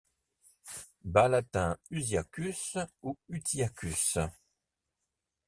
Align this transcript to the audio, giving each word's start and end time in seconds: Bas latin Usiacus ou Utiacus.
Bas 1.03 1.27
latin 1.27 1.77
Usiacus 1.91 2.79
ou 3.03 3.19
Utiacus. 3.29 4.17